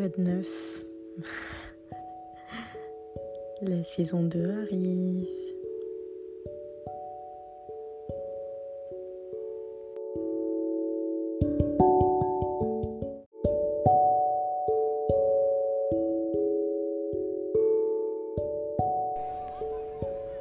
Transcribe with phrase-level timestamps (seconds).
[0.00, 0.82] Quoi de neuf
[3.60, 5.28] La saison 2 arrive.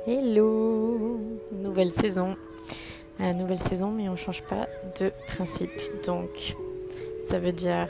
[0.08, 1.20] Hello
[1.52, 2.38] Nouvelle saison.
[3.20, 4.70] Euh, nouvelle saison, mais on change pas
[5.02, 5.72] de principe.
[6.06, 6.56] Donc,
[7.24, 7.90] ça veut dire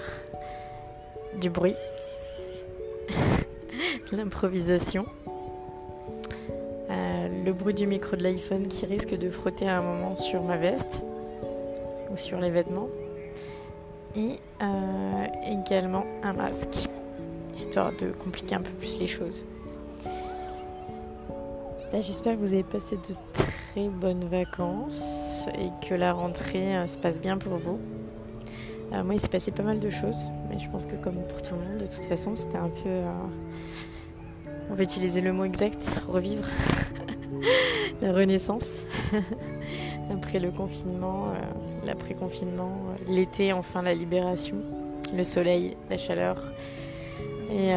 [1.35, 1.75] du bruit,
[4.11, 5.05] l'improvisation,
[6.89, 10.43] euh, le bruit du micro de l'iPhone qui risque de frotter à un moment sur
[10.43, 11.01] ma veste
[12.11, 12.89] ou sur les vêtements,
[14.15, 16.89] et euh, également un masque,
[17.55, 19.45] histoire de compliquer un peu plus les choses.
[21.93, 26.97] J'espère que vous avez passé de très bonnes vacances et que la rentrée euh, se
[26.97, 27.79] passe bien pour vous.
[28.91, 31.41] Euh, moi, il s'est passé pas mal de choses, mais je pense que comme pour
[31.41, 32.89] tout le monde, de toute façon, c'était un peu...
[32.89, 33.11] Euh,
[34.71, 36.45] on va utiliser le mot exact, revivre
[38.01, 38.81] la renaissance.
[40.11, 42.71] Après le confinement, euh, l'après-confinement,
[43.07, 44.57] l'été, enfin la libération,
[45.15, 46.37] le soleil, la chaleur.
[47.51, 47.73] Et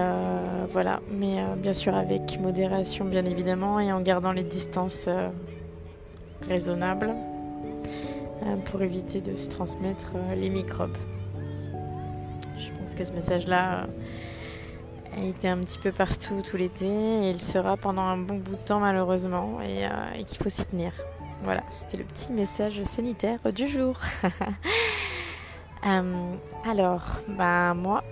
[0.69, 5.09] voilà, mais bien sûr avec modération bien évidemment et en gardant les distances
[6.47, 7.15] raisonnables.
[8.47, 10.97] Euh, pour éviter de se transmettre euh, les microbes.
[12.57, 17.31] Je pense que ce message-là euh, a été un petit peu partout tout l'été et
[17.31, 20.93] il sera pendant un bon bout de temps malheureusement et, qu'il faut s'y tenir.
[21.45, 23.97] Voilà, c'était le petit message sanitaire du jour.
[25.85, 28.03] alors, bah moi,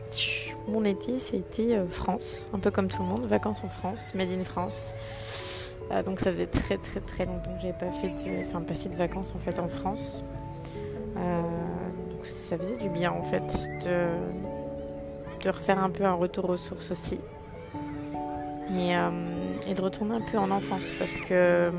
[0.68, 4.44] mon été, c'était France, un peu comme tout le monde, vacances en France, made in
[4.44, 4.92] France.
[5.90, 8.88] Euh, donc ça faisait très très très longtemps que j'avais pas fait de, enfin passé
[8.88, 10.24] de vacances en fait en France.
[11.16, 11.42] Euh,
[12.10, 16.90] donc ça faisait du bien en fait de, refaire un peu un retour aux sources
[16.90, 17.20] aussi.
[18.72, 19.10] Et, euh,
[19.74, 21.70] de retourner un peu en enfance parce que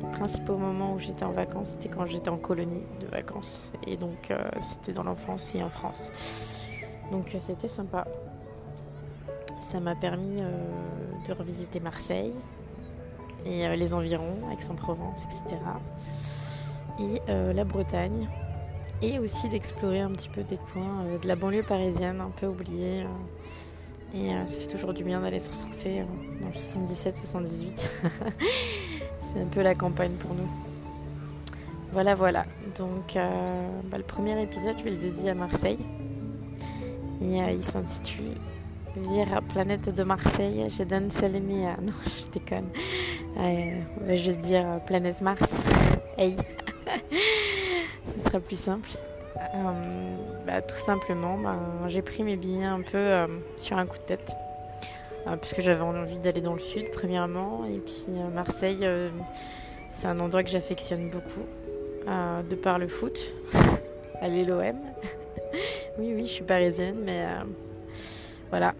[0.00, 3.96] le principal moment où j'étais en vacances c'était quand j'étais en colonie de vacances et
[3.96, 6.12] donc c'était dans l'enfance et en France.
[7.10, 8.06] Donc c'était sympa.
[9.60, 12.32] Ça m'a permis de revisiter Marseille,
[13.46, 15.60] euh, les environs, Aix-en-Provence, etc.
[17.00, 18.28] Et euh, la Bretagne.
[19.02, 22.46] Et aussi d'explorer un petit peu des coins euh, de la banlieue parisienne, un peu
[22.46, 23.04] oubliés.
[24.14, 26.04] et ça fait toujours du bien d'aller se ressourcer
[26.40, 27.78] dans le 77-78.
[29.18, 30.48] C'est un peu la campagne pour nous.
[31.92, 32.46] Voilà, voilà.
[32.78, 35.84] Donc, bah, le premier épisode, je vais le dédier à Marseille.
[37.22, 38.34] Et il s'intitule
[38.96, 41.76] Vire planète de Marseille, je donne Salémie à.
[41.82, 42.68] Non, je déconne.
[43.36, 45.54] Euh, on va juste dire euh, planète Mars.
[46.18, 46.34] hey
[48.06, 48.88] Ce sera plus simple.
[49.36, 51.58] Euh, bah, tout simplement, bah,
[51.88, 53.26] j'ai pris mes billets un peu
[53.58, 54.34] sur un coup de tête.
[55.42, 57.66] puisque j'avais envie d'aller dans le sud, premièrement.
[57.66, 58.88] Et puis Marseille,
[59.90, 61.44] c'est un endroit que j'affectionne beaucoup.
[62.06, 63.18] de par le foot.
[64.22, 64.80] Allez l'OM.
[65.98, 67.26] oui, oui, je suis parisienne, mais
[68.50, 68.74] voilà,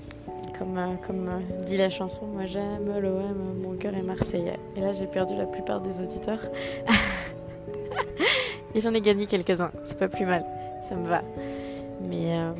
[0.58, 4.58] comme, euh, comme euh, dit la chanson, moi j'aime l'OM, mon cœur est marseillais.
[4.76, 6.40] Et là j'ai perdu la plupart des auditeurs.
[8.74, 10.44] Et j'en ai gagné quelques-uns, c'est pas plus mal,
[10.86, 11.22] ça me va.
[12.02, 12.52] Mais euh,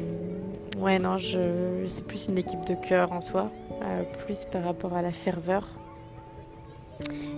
[0.78, 3.50] ouais, non, je, c'est plus une équipe de cœur en soi,
[4.24, 5.68] plus par rapport à la ferveur.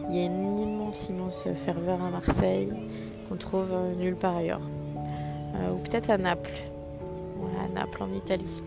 [0.08, 2.72] Il y a une immense, immense ferveur à Marseille
[3.28, 4.62] qu'on trouve nulle part ailleurs.
[5.72, 6.62] ou peut-être à Naples,
[7.64, 8.62] à Naples en Italie.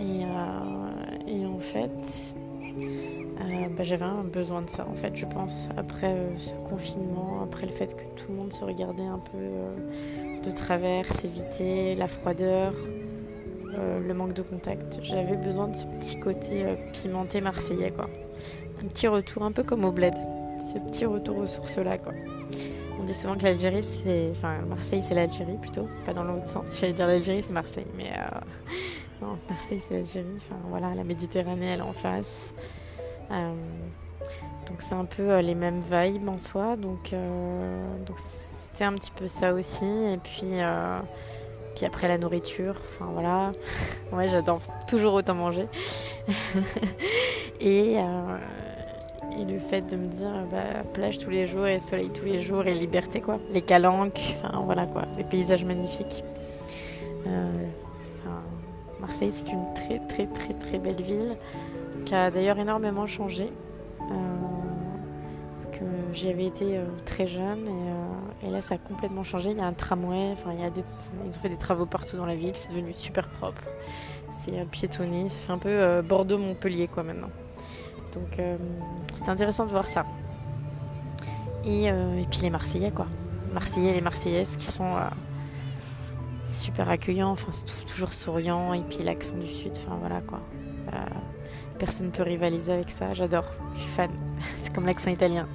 [0.00, 2.34] Et, euh, et en fait,
[2.64, 7.42] euh, bah, j'avais un besoin de ça, en fait, je pense, après euh, ce confinement,
[7.42, 12.06] après le fait que tout le monde se regardait un peu de travers, s'éviter, la
[12.06, 12.72] froideur,
[13.72, 14.98] le manque de contact.
[15.02, 18.08] J'avais besoin de ce petit côté pimenté marseillais, quoi.
[18.82, 20.14] Un petit retour, un peu comme au bled.
[20.72, 22.12] Ce petit retour aux sources-là, quoi.
[23.00, 24.30] On dit souvent que l'Algérie, c'est.
[24.32, 26.78] Enfin, Marseille, c'est l'Algérie plutôt, pas dans l'autre sens.
[26.80, 28.10] J'allais dire l'Algérie, c'est Marseille, mais
[29.20, 30.26] non, Marseille, c'est l'Algérie.
[30.38, 32.52] Enfin, voilà, la Méditerranée, elle en face.
[33.30, 33.52] Euh,
[34.66, 36.76] donc, c'est un peu euh, les mêmes vibes en soi.
[36.76, 39.84] Donc, euh, donc c'était un petit peu ça aussi.
[39.84, 40.60] Et puis,
[41.74, 42.76] puis après, la nourriture.
[42.76, 43.52] Enfin, voilà.
[44.12, 45.66] ouais, j'adore toujours autant manger.
[47.60, 52.24] et, et le fait de me dire, bah, plage tous les jours et soleil tous
[52.24, 53.36] les jours et liberté, quoi.
[53.52, 55.02] Les calanques, enfin, voilà, quoi.
[55.18, 56.24] Les paysages magnifiques.
[59.00, 61.36] Marseille, c'est une très très très très belle ville
[62.04, 63.52] qui a d'ailleurs énormément changé.
[64.00, 64.04] Euh,
[65.54, 67.66] Parce que j'y avais été euh, très jeune
[68.42, 69.50] et, et, là ça a complètement changé.
[69.50, 70.68] Il y a un tramway, enfin il y a
[71.26, 73.62] ils ont fait des travaux partout dans la ville, c'est devenu super propre.
[74.30, 77.30] C'est piétonné, ça fait un peu Bordeaux-Montpellier quoi maintenant.
[78.12, 78.40] Donc
[79.14, 80.06] c'est intéressant de voir ça.
[81.64, 83.06] Et, et, puis les Marseillais quoi.
[83.52, 84.94] Marseillais et les Marseillaises qui sont
[86.50, 87.50] super accueillant, enfin
[87.86, 90.40] toujours souriant et puis l'accent du sud, enfin voilà quoi.
[90.92, 90.96] Euh,
[91.78, 94.10] personne ne peut rivaliser avec ça, j'adore, je suis fan.
[94.56, 95.48] c'est comme l'accent italien.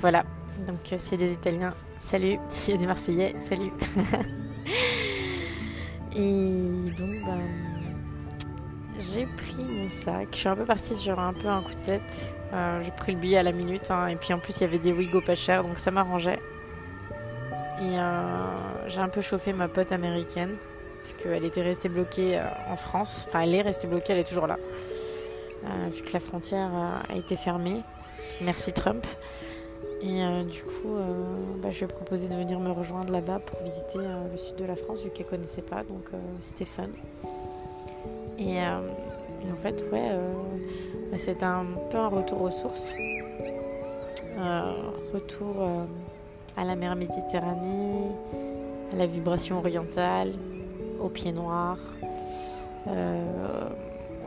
[0.00, 0.24] Voilà,
[0.66, 2.38] donc euh, s'il y a des Italiens, salut.
[2.50, 3.72] S'il y a des Marseillais, salut.
[6.16, 7.40] et donc ben,
[8.98, 11.84] j'ai pris mon sac, je suis un peu partie sur un peu un coup de
[11.84, 12.34] tête.
[12.52, 14.64] Euh, j'ai pris le billet à la minute hein, et puis en plus il y
[14.64, 16.40] avait des Wigo pas chers donc ça m'arrangeait.
[17.80, 20.56] Et euh, j'ai un peu chauffé ma pote américaine,
[21.02, 23.26] parce qu'elle était restée bloquée euh, en France.
[23.28, 24.58] Enfin, elle est restée bloquée, elle est toujours là.
[25.64, 26.70] Euh, vu que la frontière
[27.08, 27.82] a été fermée.
[28.40, 29.06] Merci Trump.
[30.00, 30.94] Et du coup,
[31.60, 34.64] bah, je lui ai proposé de venir me rejoindre là-bas pour visiter le sud de
[34.64, 35.82] la France, vu qu'elle ne connaissait pas.
[35.82, 36.10] Donc
[36.40, 36.86] c'était fun.
[38.38, 40.10] Et, en fait, ouais,
[41.10, 42.92] bah, c'est un peu un retour aux sources.
[45.12, 45.68] retour
[46.58, 48.10] à la mer Méditerranée,
[48.92, 50.32] à la vibration orientale,
[51.00, 51.78] aux pieds noirs,
[52.88, 53.68] euh,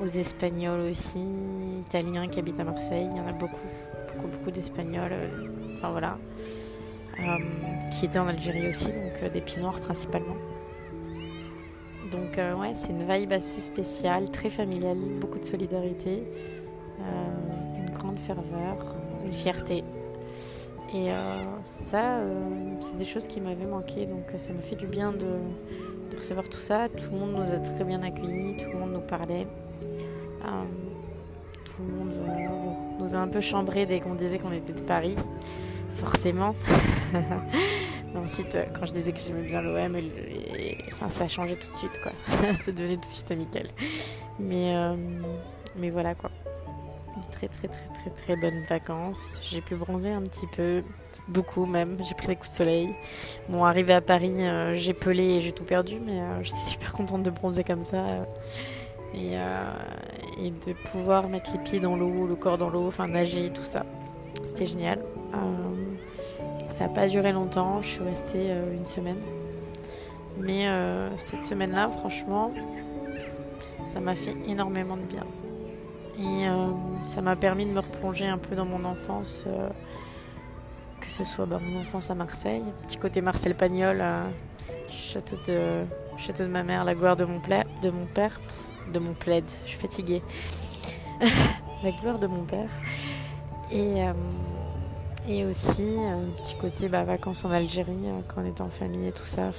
[0.01, 1.25] aux Espagnols aussi,
[1.81, 3.09] Italiens qui habitent à Marseille.
[3.11, 3.59] Il y en a beaucoup,
[4.07, 5.11] beaucoup, beaucoup d'Espagnols.
[5.11, 5.27] Euh,
[5.75, 6.17] enfin voilà.
[7.19, 7.37] Euh,
[7.91, 10.37] qui étaient en Algérie aussi, donc des pieds noirs principalement.
[12.11, 16.23] Donc ouais, c'est une vibe assez spéciale, très familiale, beaucoup de solidarité,
[16.99, 18.95] une grande ferveur,
[19.25, 19.83] une fierté.
[20.93, 24.75] Et euh, ça, euh, c'est des choses qui m'avaient manqué, donc euh, ça m'a fait
[24.75, 25.37] du bien de,
[26.17, 26.89] recevoir tout ça.
[26.89, 29.47] Tout le monde nous a très bien accueillis, tout le monde nous parlait.
[30.43, 32.13] tout le monde
[32.99, 35.15] nous a un peu chambré dès qu'on disait qu'on était de Paris,
[35.95, 36.53] forcément.
[38.15, 39.97] ensuite, quand je disais que j'aimais bien l'OM,
[41.09, 42.11] ça a changé tout de suite, quoi.
[42.59, 43.69] c'est devenu tout de suite amical.
[44.37, 44.75] Mais,
[45.77, 46.29] mais voilà, quoi
[47.19, 49.41] de très très très très très bonnes vacances.
[49.43, 50.83] J'ai pu bronzer un petit peu,
[51.27, 51.97] beaucoup même.
[52.01, 52.95] J'ai pris des coups de soleil.
[53.49, 56.93] Bon, arrivé à Paris, euh, j'ai pelé et j'ai tout perdu, mais euh, j'étais super
[56.93, 57.97] contente de bronzer comme ça.
[57.97, 58.23] Euh,
[59.13, 59.33] et,
[60.45, 63.65] et, de pouvoir mettre les pieds dans l'eau, le corps dans l'eau, enfin nager, tout
[63.65, 63.85] ça.
[64.45, 64.99] C'était génial.
[66.69, 69.19] ça n'a pas duré longtemps, je suis restée une semaine.
[70.39, 70.65] Mais
[71.17, 72.53] cette semaine-là, franchement,
[73.89, 75.25] ça m'a fait énormément de bien.
[76.19, 76.67] Et euh,
[77.03, 79.69] ça m'a permis de me replonger un peu dans mon enfance, euh,
[80.99, 84.03] que ce soit bah, mon enfance à Marseille, petit côté Marcel Pagnol,
[84.89, 85.83] château, de,
[86.17, 88.39] château de ma mère, la gloire de mon, de mon père,
[88.93, 90.21] de mon plaid, je suis fatiguée,
[91.83, 92.69] la gloire de mon père.
[93.71, 94.13] Et, euh,
[95.29, 95.95] et aussi
[96.41, 99.51] petit côté bah, vacances en Algérie, quand on était en famille et tout ça,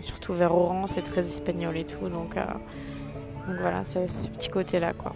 [0.00, 4.94] surtout vers Oran, c'est très espagnol et tout, donc, donc voilà, c'est ce petit côté-là
[4.94, 5.12] quoi.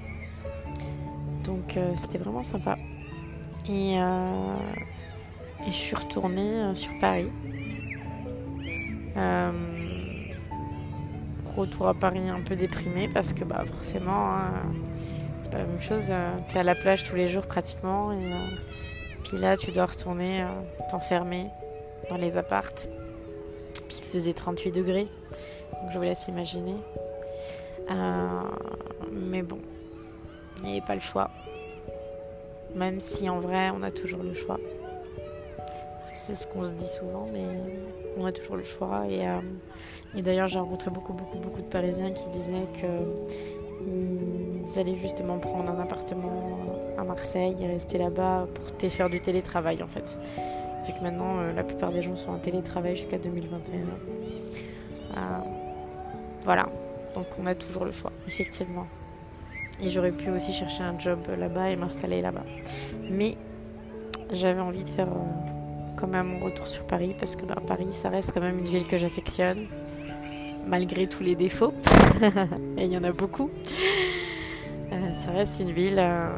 [1.44, 2.76] Donc euh, c'était vraiment sympa.
[3.68, 4.56] Et, euh,
[5.66, 7.30] et, je suis retournée euh, sur Paris.
[11.56, 14.38] retour à Paris un peu déprimé parce que bah forcément
[15.38, 16.10] c'est pas la même chose.
[16.48, 18.32] tu es à la plage tous les jours pratiquement et
[19.22, 20.46] puis là tu dois retourner
[20.90, 21.48] t'enfermer
[22.08, 22.88] dans les appartes.
[23.86, 25.04] Puis il faisait 38 degrés.
[25.04, 26.76] Donc je vous laisse imaginer.
[29.12, 29.58] mais bon,
[30.62, 31.30] il n'y avait pas le choix.
[32.74, 34.58] Même si en vrai, on a toujours le choix.
[36.16, 37.44] C'est ce qu'on se dit souvent, mais
[38.16, 39.04] on a toujours le choix.
[39.10, 39.40] Et, euh,
[40.14, 45.80] d'ailleurs, j'ai rencontré beaucoup, beaucoup, beaucoup de Parisiens qui disaient qu'ils allaient justement prendre un
[45.80, 50.18] appartement à Marseille et rester là-bas pour faire du télétravail en fait.
[50.86, 53.78] Vu que maintenant, euh, la plupart des gens sont en télétravail jusqu'à 2021.
[55.16, 55.38] Euh,
[56.42, 56.68] voilà,
[57.14, 58.86] donc on a toujours le choix, effectivement.
[59.80, 62.44] Et j'aurais pu aussi chercher un job là-bas et m'installer là-bas.
[63.10, 63.36] Mais
[64.32, 67.88] j'avais envie de faire euh, quand même mon retour sur Paris parce que bah, Paris,
[67.92, 69.66] ça reste quand même une ville que j'affectionne,
[70.66, 71.74] malgré tous les défauts.
[72.78, 73.50] et il y en a beaucoup.
[74.92, 76.28] Euh, ça reste une ville euh,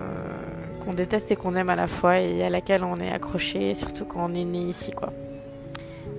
[0.84, 4.04] qu'on déteste et qu'on aime à la fois et à laquelle on est accroché, surtout
[4.04, 4.90] quand on est né ici.
[4.90, 5.12] quoi.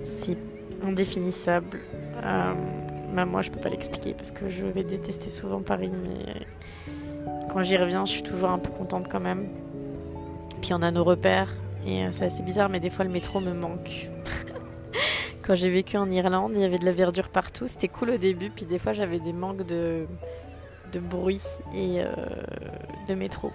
[0.00, 0.38] C'est
[0.82, 1.80] indéfinissable.
[2.22, 6.46] même moi, je peux pas l'expliquer parce que je vais détester souvent Paris, mais
[7.56, 9.48] quand j'y reviens, je suis toujours un peu contente quand même.
[10.60, 11.48] Puis on a nos repères.
[11.86, 14.10] Et euh, c'est assez bizarre, mais des fois le métro me manque.
[15.42, 17.66] quand j'ai vécu en Irlande, il y avait de la verdure partout.
[17.66, 18.50] C'était cool au début.
[18.50, 20.06] Puis des fois, j'avais des manques de,
[20.92, 21.40] de bruit
[21.74, 22.12] et euh,
[23.08, 23.50] de métro.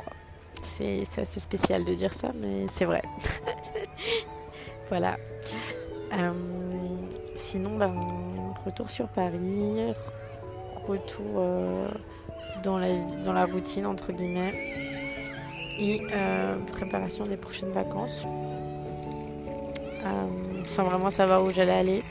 [0.64, 3.04] C'est assez spécial de dire ça, mais c'est vrai.
[4.90, 5.18] voilà.
[6.14, 6.32] Euh,
[7.36, 7.94] sinon, ben,
[8.66, 9.94] retour sur Paris,
[10.92, 11.88] retour euh,
[12.64, 12.88] dans, la,
[13.26, 14.54] dans la routine, entre guillemets,
[15.80, 18.26] et euh, préparation des prochaines vacances.
[20.66, 22.04] sans vraiment savoir où j'allais aller,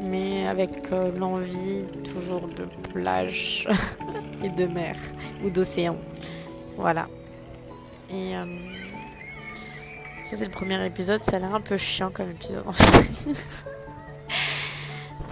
[0.00, 3.68] mais avec l'envie toujours de plage
[4.44, 4.96] et de mer
[5.44, 5.96] ou d'océan.
[6.76, 7.06] Voilà.
[8.10, 8.32] Et
[10.24, 11.24] ça, c'est le premier épisode.
[11.24, 12.64] Ça a l'air un peu chiant comme épisode.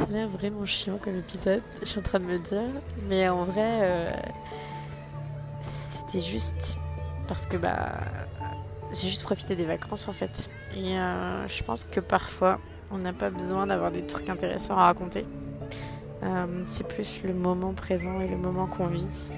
[0.01, 2.63] ça a l'air vraiment chiant comme épisode, je suis en train de me dire.
[3.09, 4.13] Mais en vrai, euh,
[5.61, 6.79] c'était juste
[7.29, 8.01] parce que bah,
[8.93, 10.51] j'ai juste profité des vacances en fait.
[10.75, 12.59] Et euh, je pense que parfois,
[12.91, 15.27] on n'a pas besoin d'avoir des trucs intéressants à raconter.
[16.23, 19.31] Euh, c'est plus le moment présent et le moment qu'on vit.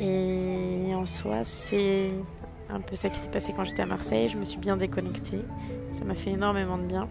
[0.00, 2.12] Et en soi, c'est
[2.70, 4.28] un peu ça qui s'est passé quand j'étais à Marseille.
[4.28, 5.42] Je me suis bien déconnectée.
[5.90, 7.08] Ça m'a fait énormément de bien.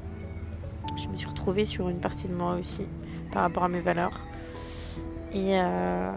[0.95, 2.87] Je me suis retrouvée sur une partie de moi aussi
[3.31, 4.21] par rapport à mes valeurs.
[5.33, 6.11] Et euh,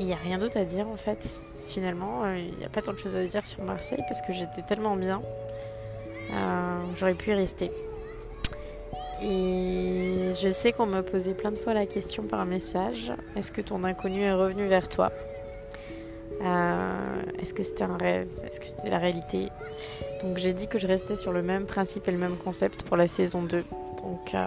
[0.00, 1.40] il n'y a rien d'autre à dire en fait.
[1.66, 4.32] Finalement, euh, il n'y a pas tant de choses à dire sur Marseille parce que
[4.32, 5.20] j'étais tellement bien.
[6.32, 7.70] Euh, j'aurais pu y rester.
[9.22, 13.60] Et je sais qu'on m'a posé plein de fois la question par message est-ce que
[13.60, 15.10] ton inconnu est revenu vers toi?
[16.40, 18.28] Euh, est-ce que c'était un rêve?
[18.44, 19.48] Est-ce que c'était la réalité?
[20.22, 22.96] Donc j'ai dit que je restais sur le même principe et le même concept pour
[22.96, 23.64] la saison 2.
[24.02, 24.46] Donc euh,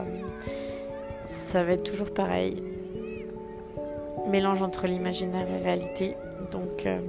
[1.26, 2.64] ça va être toujours pareil.
[4.28, 6.16] Mélange entre l'imaginaire et la réalité.
[6.52, 7.00] Donc euh,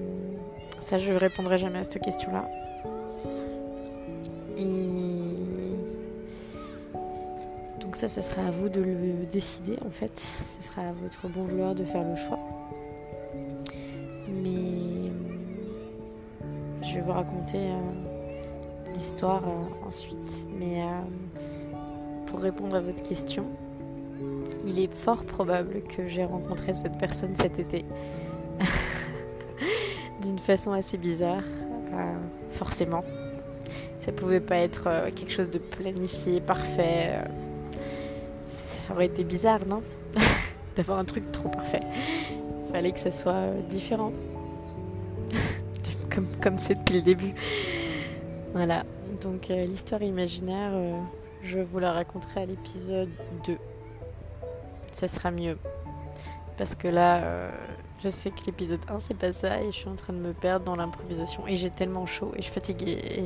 [0.81, 2.49] ça je répondrai jamais à cette question-là.
[4.59, 4.63] Et
[7.81, 10.19] donc ça, ça sera à vous de le décider en fait.
[10.19, 12.39] Ce sera à votre bon vouloir de faire le choix.
[16.93, 20.47] Je vais vous raconter euh, l'histoire euh, ensuite.
[20.59, 20.89] Mais euh,
[22.27, 23.47] pour répondre à votre question,
[24.67, 27.87] il est fort probable que j'ai rencontré cette personne cet été.
[30.23, 31.43] D'une façon assez bizarre,
[32.53, 33.03] forcément.
[33.99, 37.25] Ça pouvait pas être quelque chose de planifié, parfait.
[38.45, 39.83] Ça aurait été bizarre, non?
[40.77, 41.83] D'avoir un truc trop parfait
[42.73, 44.13] fallait que ça soit différent.
[46.15, 47.35] Comme comme c'est depuis le début.
[48.53, 48.85] Voilà.
[49.21, 50.99] Donc euh, l'histoire imaginaire, euh,
[51.43, 53.11] je vous la raconterai à l'épisode
[53.47, 53.57] 2.
[54.93, 55.59] Ça sera mieux.
[56.59, 57.23] Parce que là,
[58.05, 59.63] je sais que l'épisode 1, c'est pas ça.
[59.63, 61.47] Et je suis en train de me perdre dans l'improvisation.
[61.49, 62.99] Et j'ai tellement chaud et je suis fatiguée.
[63.17, 63.25] Et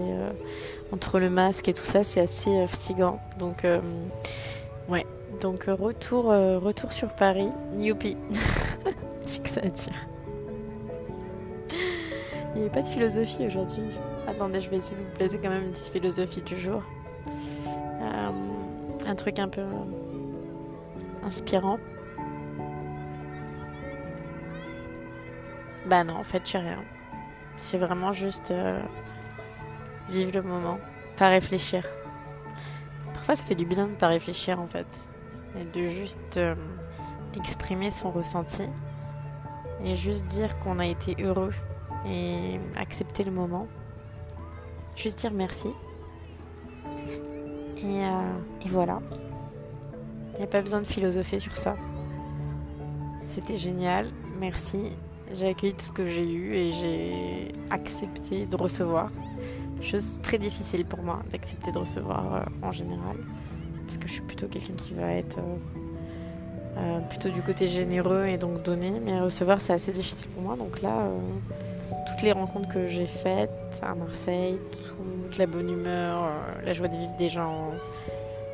[0.92, 3.20] entre le masque et tout ça, c'est assez fatigant.
[3.38, 3.66] Donc,
[4.88, 5.04] ouais.
[5.40, 7.50] Donc retour, retour sur Paris.
[7.76, 8.16] Youpi
[9.26, 10.06] J'ai que ça attire.
[12.56, 13.82] Il n'y a pas de philosophie aujourd'hui.
[14.26, 16.82] Attendez, je vais essayer de vous placer quand même une petite philosophie du jour.
[18.00, 18.30] Euh,
[19.06, 19.66] un truc un peu
[21.22, 21.78] inspirant.
[25.84, 26.78] Bah non, en fait, j'ai rien.
[27.56, 28.80] C'est vraiment juste euh,
[30.08, 30.78] vivre le moment,
[31.18, 31.86] pas réfléchir.
[33.12, 34.86] Parfois, ça fait du bien de pas réfléchir en fait,
[35.60, 36.54] et de juste euh,
[37.36, 38.70] exprimer son ressenti
[39.84, 41.52] et juste dire qu'on a été heureux
[42.06, 43.66] et accepter le moment.
[44.96, 45.68] Juste dire merci.
[47.78, 48.32] Et, euh,
[48.66, 49.00] voilà.
[50.34, 51.76] Il n'y a pas besoin de philosopher sur ça.
[53.22, 54.92] C'était génial, merci.
[55.32, 59.10] J'ai accueilli tout ce que j'ai eu et j'ai accepté de recevoir.
[59.82, 63.16] Chose très difficile pour moi d'accepter de recevoir euh, en général.
[63.84, 65.38] Parce que je suis plutôt quelqu'un qui va être
[66.76, 70.56] euh, plutôt du côté généreux et donc donner, mais recevoir c'est assez difficile pour moi.
[70.56, 71.08] Donc là,
[72.06, 73.50] toutes les rencontres que j'ai faites
[73.82, 77.70] à Marseille, toute la bonne humeur, euh, la joie de vivre des gens,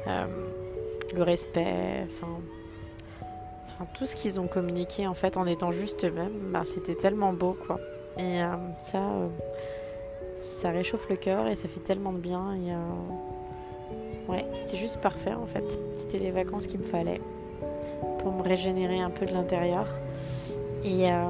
[0.06, 6.62] le respect, enfin, tout ce qu'ils ont communiqué en fait en étant juste eux-mêmes, bah,
[6.64, 7.78] c'était tellement beau quoi.
[8.18, 8.40] Et
[8.78, 9.00] ça,
[10.38, 12.54] ça réchauffe le cœur et ça fait tellement de bien.
[12.54, 15.78] Et, ouais, c'était juste parfait en fait.
[15.96, 17.20] C'était les vacances qu'il me fallait
[18.18, 19.86] pour me régénérer un peu de l'intérieur
[20.84, 21.24] et, euh,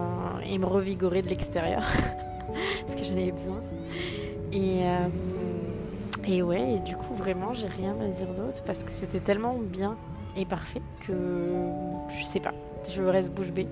[0.47, 1.83] et, me revigorer de l'extérieur
[2.87, 3.61] parce que j'en avais besoin.
[4.53, 5.09] Et, euh,
[6.27, 9.57] et ouais, et du coup, vraiment, j'ai rien à dire d'autre parce que c'était tellement
[9.59, 9.97] bien
[10.37, 11.13] et parfait que
[12.21, 12.55] je sais pas,
[12.89, 13.69] je reste bouche bée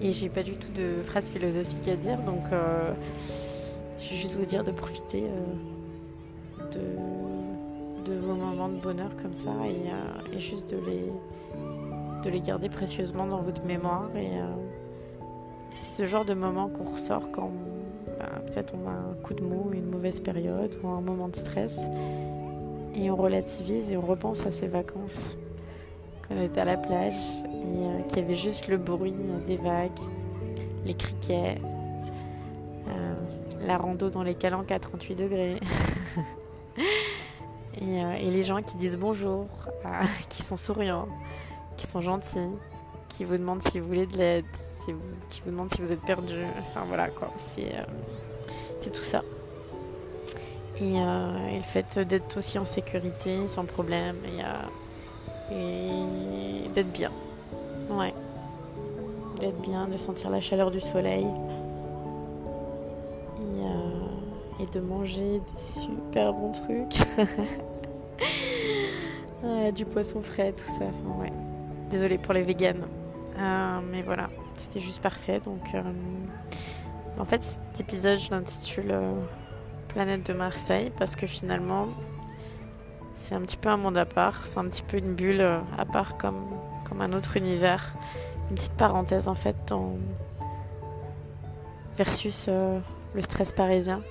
[0.00, 2.92] et j'ai pas du tout de phrase philosophique à dire donc euh,
[3.98, 5.24] je vais juste vous dire de profiter
[6.72, 11.12] de, de vos moments de bonheur comme ça et, et juste de les
[12.22, 14.08] de les garder précieusement dans votre mémoire.
[14.16, 14.46] Et euh,
[15.74, 17.50] c'est ce genre de moment qu'on ressort quand
[18.46, 21.86] peut-être on a un coup de mou, une mauvaise période ou un moment de stress.
[22.94, 25.36] Et on relativise et on repense à ces vacances.
[26.22, 27.14] Quand on était à la plage
[27.44, 29.14] et euh, qu'il y avait juste le bruit
[29.46, 29.98] des vagues,
[30.84, 31.58] les criquets,
[32.88, 33.16] euh,
[33.66, 35.56] la rando dans les calanques à 38 degrés.
[37.80, 39.46] Euh, et, les gens qui disent bonjour,
[40.28, 41.08] qui sont souriants,
[41.76, 42.50] qui sont gentils,
[43.12, 44.44] qui vous demandent si vous voulez de l'aide,
[45.30, 46.44] qui vous demandent si vous êtes perdu.
[46.60, 47.72] Enfin voilà quoi, c'est
[48.78, 49.22] c'est tout ça.
[50.80, 54.42] Euh, et, le fait d'être aussi en sécurité, sans problème, et,
[55.54, 57.12] et d'être bien.
[57.90, 58.12] Ouais.
[59.40, 61.26] D'être bien, de sentir la chaleur du soleil.
[63.38, 67.00] Et, euh, de manger des super bons trucs.
[69.74, 70.84] du poisson frais, tout ça.
[70.84, 71.32] Enfin, ouais.
[71.90, 72.86] Désolée pour les véganes.
[73.38, 75.40] Euh, mais voilà, c'était juste parfait.
[75.44, 75.62] Donc,
[77.18, 78.94] en fait, cet épisode, je l'intitule
[79.88, 81.88] planète de Marseille parce que finalement,
[83.16, 85.58] c'est un petit peu un monde à part, c'est un petit peu une bulle euh,
[85.78, 86.44] à part comme,
[86.88, 87.94] comme un autre univers.
[88.50, 89.96] Une petite parenthèse en fait dans...
[91.96, 92.80] versus euh,
[93.14, 94.02] le stress parisien.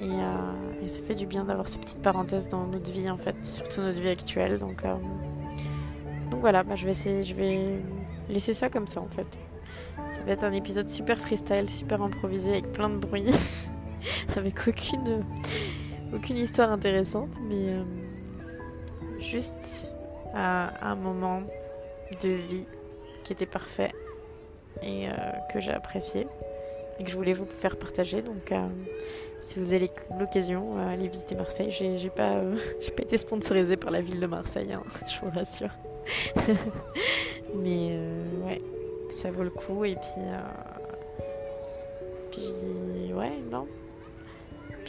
[0.00, 3.16] Et, euh, et, ça fait du bien d'avoir ces petites parenthèses dans notre vie en
[3.16, 4.60] fait, surtout notre vie actuelle.
[4.60, 4.84] Donc,
[6.30, 7.80] donc voilà, bah, je vais essayer, je vais
[8.28, 9.26] laisser ça comme ça en fait.
[10.08, 13.26] Ça va être un épisode super freestyle, super improvisé avec plein de bruit.
[14.36, 15.24] avec aucune,
[16.14, 17.82] aucune histoire intéressante, mais euh,
[19.18, 19.92] juste
[20.34, 21.42] un moment
[22.22, 22.66] de vie
[23.24, 23.92] qui était parfait
[24.82, 25.12] et euh,
[25.52, 26.26] que j'ai apprécié
[26.98, 28.22] et que je voulais vous faire partager.
[28.22, 28.66] Donc, euh,
[29.40, 31.70] si vous avez l'occasion, allez visiter Marseille.
[31.70, 32.40] J'ai pas,
[32.96, 35.70] pas été sponsorisée par la ville de Marseille, hein, je vous rassure.
[37.54, 37.98] Mais
[38.44, 38.60] ouais,
[39.10, 39.84] ça vaut le coup.
[39.84, 40.22] Et puis,
[42.30, 43.66] puis ouais, non,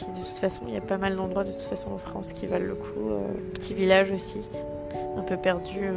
[0.00, 2.32] puis de toute façon, il y a pas mal d'endroits de toute façon en France
[2.32, 3.10] qui valent le coup.
[3.10, 4.40] Euh, petit village aussi,
[5.18, 5.94] un peu perdu, euh,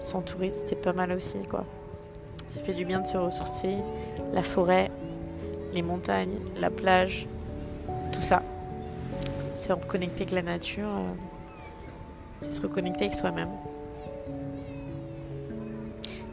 [0.00, 1.64] sans touristes, c'est pas mal aussi quoi.
[2.48, 3.76] Ça fait du bien de se ressourcer.
[4.34, 4.90] La forêt,
[5.72, 7.26] les montagnes, la plage,
[8.12, 8.42] tout ça.
[9.54, 11.12] Se reconnecter avec la nature, euh,
[12.36, 13.50] c'est se reconnecter avec soi-même.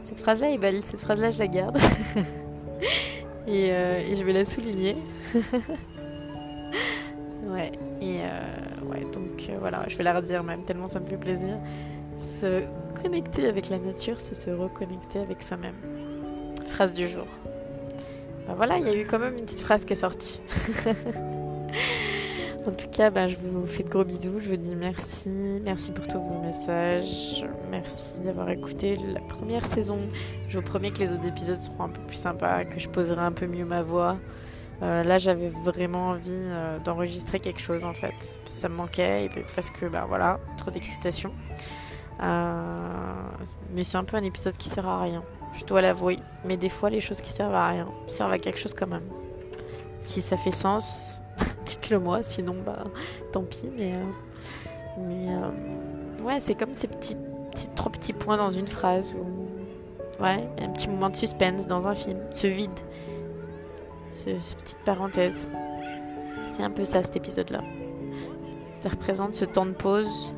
[0.06, 1.78] Cette phrase-là est belle, cette phrase-là je la garde.
[3.46, 4.96] et, et je vais la souligner.
[7.46, 11.06] Ouais, et euh, ouais, donc euh, voilà, je vais la redire même tellement ça me
[11.06, 11.58] fait plaisir.
[12.18, 12.62] Se
[13.00, 15.76] connecter avec la nature, c'est se reconnecter avec soi-même.
[16.64, 17.26] Phrase du jour.
[18.48, 20.40] Bah voilà, il y a eu quand même une petite phrase qui est sortie.
[22.66, 24.40] en tout cas, bah, je vous fais de gros bisous.
[24.40, 25.60] Je vous dis merci.
[25.62, 27.46] Merci pour tous vos messages.
[27.70, 29.98] Merci d'avoir écouté la première saison.
[30.48, 33.20] Je vous promets que les autres épisodes seront un peu plus sympas, que je poserai
[33.20, 34.18] un peu mieux ma voix.
[34.82, 38.40] Euh, là, j'avais vraiment envie euh, d'enregistrer quelque chose en fait.
[38.46, 41.32] Ça me manquait et parce que, bah voilà, trop d'excitation.
[42.22, 43.22] Euh,
[43.74, 45.22] mais c'est un peu un épisode qui sert à rien.
[45.54, 46.18] Je dois l'avouer.
[46.44, 49.06] Mais des fois, les choses qui servent à rien servent à quelque chose quand même.
[50.02, 51.18] Si ça fait sens,
[51.66, 52.22] dites-le moi.
[52.22, 52.84] Sinon, bah
[53.32, 53.70] tant pis.
[53.76, 53.92] Mais,
[54.98, 55.26] mais
[56.22, 57.16] ouais, c'est comme ces petits,
[57.74, 59.14] trois petits points dans une phrase.
[59.14, 62.18] Ou, ouais, un petit moment de suspense dans un film.
[62.30, 62.80] Ce vide
[64.16, 65.46] cette petite parenthèse.
[66.54, 67.60] C'est un peu ça cet épisode-là.
[68.78, 70.34] Ça représente ce temps de pause,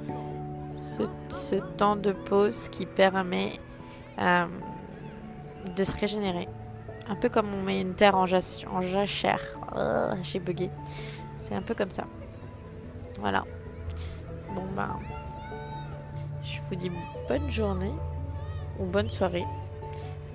[0.77, 3.53] ce, temps de pause qui permet
[4.19, 4.47] euh,
[5.77, 6.49] de se régénérer.
[7.09, 9.41] Un peu comme on met une terre en, jachère.
[9.75, 10.71] Oh, j'ai bugué.
[11.39, 12.05] C'est un peu comme ça.
[13.19, 13.45] Voilà.
[14.55, 14.99] Bon ben,
[16.43, 16.91] je vous dis
[17.29, 17.93] bonne journée
[18.79, 19.45] ou bonne soirée.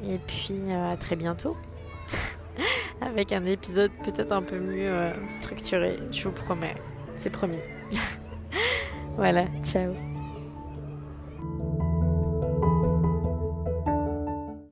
[0.05, 1.55] Et puis euh, à très bientôt
[3.01, 6.75] avec un épisode peut-être un peu mieux euh, structuré, je vous promets.
[7.15, 7.61] C'est promis.
[9.15, 9.93] voilà, ciao.